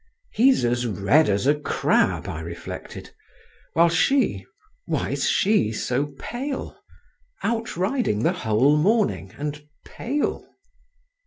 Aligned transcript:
"He's 0.31 0.65
as 0.65 0.87
red 0.87 1.29
as 1.29 1.45
a 1.45 1.53
crab," 1.53 2.27
I 2.27 2.39
reflected, 2.39 3.11
"while 3.73 3.87
she… 3.89 4.47
why's 4.87 5.29
she 5.29 5.71
so 5.71 6.15
pale? 6.17 6.75
out 7.43 7.77
riding 7.77 8.23
the 8.23 8.33
whole 8.33 8.77
morning, 8.77 9.31
and 9.37 9.63
pale?" 9.85 10.43